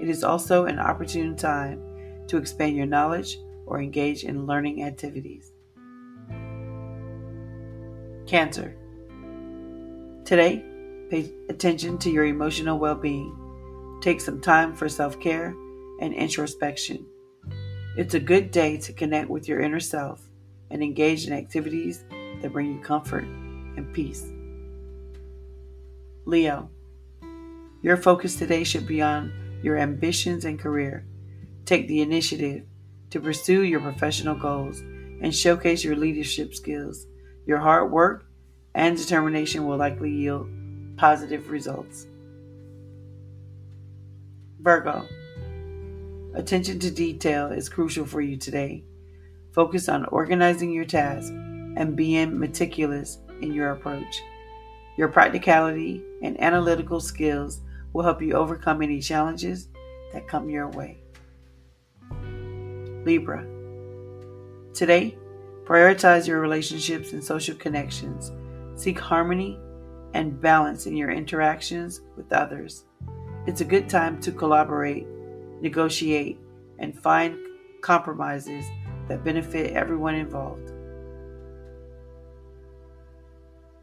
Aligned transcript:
It 0.00 0.10
is 0.10 0.22
also 0.22 0.66
an 0.66 0.78
opportune 0.78 1.36
time 1.36 1.80
to 2.28 2.36
expand 2.36 2.76
your 2.76 2.84
knowledge 2.84 3.38
or 3.64 3.80
engage 3.80 4.24
in 4.24 4.46
learning 4.46 4.82
activities. 4.84 5.52
Cancer. 8.26 8.76
Today, 10.26 10.62
pay 11.08 11.32
attention 11.48 11.96
to 11.98 12.10
your 12.10 12.26
emotional 12.26 12.78
well 12.78 12.94
being. 12.94 13.34
Take 14.02 14.20
some 14.20 14.40
time 14.40 14.74
for 14.74 14.88
self 14.88 15.18
care 15.18 15.54
and 16.00 16.12
introspection. 16.12 17.06
It's 17.96 18.12
a 18.12 18.20
good 18.20 18.50
day 18.50 18.76
to 18.76 18.92
connect 18.92 19.30
with 19.30 19.48
your 19.48 19.60
inner 19.60 19.80
self 19.80 20.20
and 20.70 20.82
engage 20.82 21.26
in 21.26 21.32
activities 21.32 22.04
that 22.42 22.52
bring 22.52 22.74
you 22.74 22.80
comfort 22.80 23.24
and 23.24 23.90
peace. 23.94 24.22
Leo, 26.26 26.68
your 27.80 27.96
focus 27.96 28.36
today 28.36 28.64
should 28.64 28.86
be 28.86 29.00
on 29.00 29.32
your 29.62 29.78
ambitions 29.78 30.44
and 30.44 30.58
career. 30.58 31.06
Take 31.64 31.88
the 31.88 32.02
initiative 32.02 32.64
to 33.10 33.20
pursue 33.20 33.62
your 33.62 33.80
professional 33.80 34.34
goals 34.34 34.80
and 34.80 35.34
showcase 35.34 35.82
your 35.82 35.96
leadership 35.96 36.54
skills. 36.54 37.06
Your 37.46 37.58
hard 37.58 37.90
work 37.90 38.26
and 38.74 38.98
determination 38.98 39.66
will 39.66 39.78
likely 39.78 40.10
yield 40.10 40.50
positive 40.98 41.48
results. 41.48 42.06
Virgo, 44.60 45.06
attention 46.36 46.78
to 46.80 46.90
detail 46.90 47.48
is 47.48 47.68
crucial 47.68 48.06
for 48.06 48.20
you 48.20 48.36
today. 48.36 48.84
Focus 49.52 49.88
on 49.88 50.04
organizing 50.06 50.70
your 50.70 50.84
tasks 50.84 51.30
and 51.30 51.96
being 51.96 52.38
meticulous 52.38 53.18
in 53.40 53.52
your 53.52 53.70
approach. 53.70 54.22
Your 54.96 55.08
practicality 55.08 56.02
and 56.22 56.40
analytical 56.40 57.00
skills 57.00 57.60
will 57.92 58.02
help 58.02 58.20
you 58.20 58.34
overcome 58.34 58.82
any 58.82 59.00
challenges 59.00 59.68
that 60.12 60.28
come 60.28 60.50
your 60.50 60.68
way. 60.68 60.98
Libra. 63.04 63.46
Today, 64.74 65.16
prioritize 65.64 66.26
your 66.26 66.40
relationships 66.40 67.12
and 67.12 67.24
social 67.24 67.56
connections. 67.56 68.30
Seek 68.74 68.98
harmony 68.98 69.58
and 70.12 70.40
balance 70.40 70.86
in 70.86 70.96
your 70.96 71.10
interactions 71.10 72.02
with 72.16 72.32
others. 72.32 72.84
It's 73.46 73.60
a 73.62 73.64
good 73.64 73.88
time 73.88 74.20
to 74.20 74.32
collaborate, 74.32 75.06
negotiate, 75.60 76.38
and 76.78 76.98
find 76.98 77.38
compromises 77.80 78.64
that 79.08 79.24
benefit 79.24 79.72
everyone 79.72 80.14
involved. 80.14 80.72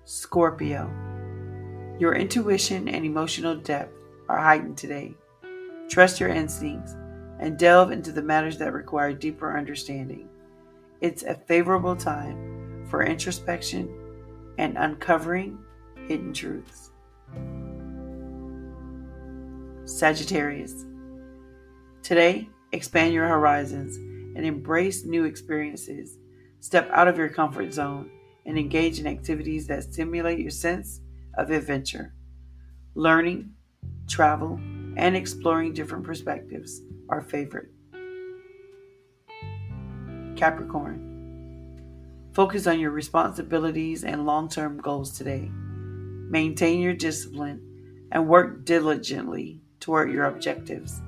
Scorpio. 0.06 0.91
Your 2.00 2.16
intuition 2.16 2.89
and 2.89 3.06
emotional 3.06 3.56
depth 3.56 3.95
are 4.28 4.38
heightened 4.38 4.78
today. 4.78 5.13
Trust 5.89 6.19
your 6.19 6.29
instincts 6.29 6.95
and 7.39 7.57
delve 7.57 7.91
into 7.91 8.12
the 8.12 8.22
matters 8.22 8.57
that 8.57 8.73
require 8.73 9.13
deeper 9.13 9.57
understanding. 9.57 10.28
It's 11.01 11.23
a 11.23 11.35
favorable 11.35 11.95
time 11.95 12.85
for 12.89 13.03
introspection 13.03 13.89
and 14.57 14.78
uncovering 14.78 15.57
hidden 16.07 16.33
truths. 16.33 16.91
Sagittarius. 19.85 20.85
Today, 22.03 22.50
expand 22.74 23.14
your 23.14 23.30
horizons 23.30 23.96
and 23.96 24.46
embrace 24.46 25.06
new 25.06 25.24
experiences. 25.24 26.18
Step 26.59 26.90
out 26.91 27.08
of 27.08 27.18
your 27.18 27.30
comfort 27.30 27.72
zone 27.72 28.12
and 28.46 28.59
engage 28.59 29.00
in 29.00 29.08
activities 29.08 29.68
that 29.68 29.84
stimulate 29.84 30.40
your 30.40 30.52
sense 30.52 31.00
of 31.38 31.50
adventure. 31.50 32.13
Learning, 32.94 33.52
travel, 34.09 34.59
and 34.97 35.16
exploring 35.16 35.72
different 35.72 36.03
perspectives 36.03 36.81
are 37.08 37.22
favorite. 37.22 37.69
Capricorn. 40.36 41.09
Focus 42.34 42.68
on 42.68 42.81
your 42.81 42.92
responsibilities 42.92 44.03
and 44.03 44.25
long 44.25 44.50
term 44.50 44.78
goals 44.78 45.18
today. 45.18 45.50
Maintain 45.53 46.81
your 46.81 46.96
discipline 46.96 47.62
and 48.12 48.28
work 48.28 48.66
diligently 48.66 49.62
toward 49.80 50.12
your 50.12 50.25
objectives. 50.25 51.02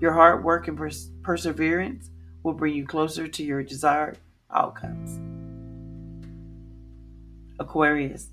Your 0.00 0.12
hard 0.12 0.44
work 0.44 0.68
and 0.68 0.76
pers- 0.76 1.10
perseverance 1.22 2.10
will 2.42 2.52
bring 2.52 2.74
you 2.74 2.86
closer 2.86 3.26
to 3.26 3.42
your 3.42 3.62
desired 3.62 4.18
outcomes. 4.52 5.20
Aquarius. 7.58 8.30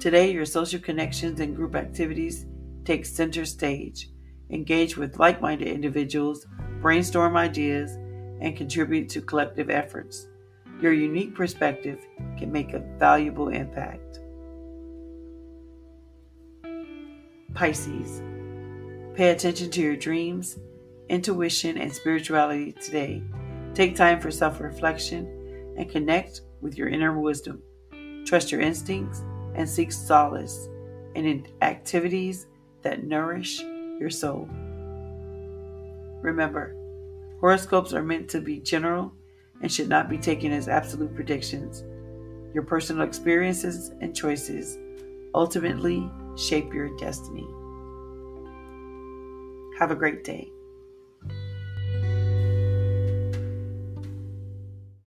Today, 0.00 0.32
your 0.32 0.46
social 0.46 0.80
connections 0.80 1.40
and 1.40 1.56
group 1.56 1.74
activities 1.74 2.46
take 2.84 3.06
center 3.06 3.44
stage. 3.44 4.10
Engage 4.50 4.96
with 4.96 5.18
like 5.18 5.40
minded 5.40 5.68
individuals, 5.68 6.46
brainstorm 6.80 7.36
ideas, 7.36 7.92
and 8.40 8.56
contribute 8.56 9.08
to 9.08 9.20
collective 9.22 9.70
efforts. 9.70 10.28
Your 10.80 10.92
unique 10.92 11.34
perspective 11.34 12.00
can 12.38 12.52
make 12.52 12.72
a 12.72 12.84
valuable 12.98 13.48
impact. 13.48 14.20
Pisces. 17.54 18.20
Pay 19.14 19.30
attention 19.30 19.70
to 19.70 19.80
your 19.80 19.94
dreams, 19.94 20.58
intuition, 21.08 21.78
and 21.78 21.92
spirituality 21.94 22.72
today. 22.72 23.22
Take 23.72 23.94
time 23.94 24.20
for 24.20 24.32
self 24.32 24.60
reflection 24.60 25.74
and 25.78 25.88
connect 25.88 26.40
with 26.60 26.76
your 26.76 26.88
inner 26.88 27.16
wisdom. 27.16 27.62
Trust 28.26 28.50
your 28.50 28.60
instincts 28.60 29.22
and 29.54 29.68
seek 29.68 29.92
solace 29.92 30.68
in 31.14 31.46
activities 31.62 32.48
that 32.82 33.04
nourish 33.04 33.60
your 33.60 34.10
soul. 34.10 34.48
Remember, 36.20 36.74
horoscopes 37.38 37.92
are 37.92 38.02
meant 38.02 38.28
to 38.30 38.40
be 38.40 38.58
general 38.58 39.12
and 39.62 39.70
should 39.70 39.88
not 39.88 40.10
be 40.10 40.18
taken 40.18 40.50
as 40.50 40.68
absolute 40.68 41.14
predictions. 41.14 41.84
Your 42.52 42.64
personal 42.64 43.06
experiences 43.06 43.92
and 44.00 44.14
choices 44.14 44.76
ultimately 45.34 46.10
shape 46.36 46.74
your 46.74 46.96
destiny. 46.96 47.46
Have 49.78 49.90
a 49.90 49.94
great 49.94 50.24
day. 50.24 50.53